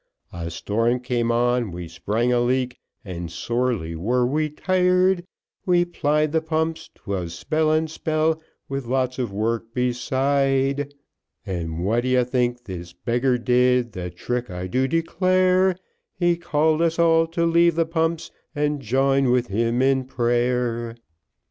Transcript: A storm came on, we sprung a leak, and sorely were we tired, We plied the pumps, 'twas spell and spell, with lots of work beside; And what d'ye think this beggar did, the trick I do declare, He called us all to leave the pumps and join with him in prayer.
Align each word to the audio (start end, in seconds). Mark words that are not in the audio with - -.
A 0.33 0.49
storm 0.49 0.99
came 1.01 1.31
on, 1.31 1.71
we 1.71 1.87
sprung 1.87 2.33
a 2.33 2.39
leak, 2.39 2.79
and 3.05 3.29
sorely 3.31 3.95
were 3.95 4.25
we 4.25 4.49
tired, 4.49 5.23
We 5.63 5.85
plied 5.85 6.31
the 6.31 6.41
pumps, 6.41 6.89
'twas 6.95 7.35
spell 7.35 7.71
and 7.71 7.87
spell, 7.87 8.41
with 8.67 8.87
lots 8.87 9.19
of 9.19 9.31
work 9.31 9.75
beside; 9.75 10.95
And 11.45 11.85
what 11.85 12.01
d'ye 12.01 12.23
think 12.23 12.63
this 12.63 12.93
beggar 12.93 13.37
did, 13.37 13.91
the 13.91 14.09
trick 14.09 14.49
I 14.49 14.65
do 14.65 14.87
declare, 14.87 15.75
He 16.15 16.35
called 16.35 16.81
us 16.81 16.97
all 16.97 17.27
to 17.27 17.45
leave 17.45 17.75
the 17.75 17.85
pumps 17.85 18.31
and 18.55 18.81
join 18.81 19.29
with 19.29 19.49
him 19.49 19.83
in 19.83 20.05
prayer. 20.05 20.95